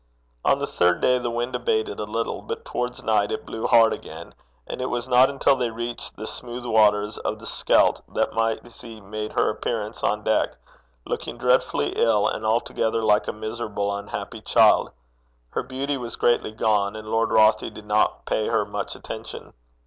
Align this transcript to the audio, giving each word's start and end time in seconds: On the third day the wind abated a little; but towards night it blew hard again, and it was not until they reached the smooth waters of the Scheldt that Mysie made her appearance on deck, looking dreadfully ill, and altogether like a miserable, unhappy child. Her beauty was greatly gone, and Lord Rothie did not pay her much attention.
On 0.43 0.57
the 0.57 0.65
third 0.65 0.99
day 0.99 1.19
the 1.19 1.29
wind 1.29 1.53
abated 1.55 1.99
a 1.99 2.05
little; 2.05 2.41
but 2.41 2.65
towards 2.65 3.03
night 3.03 3.31
it 3.31 3.45
blew 3.45 3.67
hard 3.67 3.93
again, 3.93 4.33
and 4.65 4.81
it 4.81 4.87
was 4.89 5.07
not 5.07 5.29
until 5.29 5.55
they 5.55 5.69
reached 5.69 6.15
the 6.15 6.25
smooth 6.25 6.65
waters 6.65 7.19
of 7.19 7.37
the 7.37 7.45
Scheldt 7.45 8.01
that 8.15 8.33
Mysie 8.33 8.99
made 8.99 9.33
her 9.33 9.47
appearance 9.51 10.01
on 10.01 10.23
deck, 10.23 10.57
looking 11.05 11.37
dreadfully 11.37 11.93
ill, 11.95 12.27
and 12.27 12.47
altogether 12.47 13.03
like 13.03 13.27
a 13.27 13.31
miserable, 13.31 13.95
unhappy 13.95 14.41
child. 14.41 14.89
Her 15.51 15.61
beauty 15.61 15.97
was 15.97 16.15
greatly 16.15 16.51
gone, 16.51 16.95
and 16.95 17.07
Lord 17.07 17.29
Rothie 17.29 17.69
did 17.71 17.85
not 17.85 18.25
pay 18.25 18.47
her 18.47 18.65
much 18.65 18.95
attention. 18.95 19.53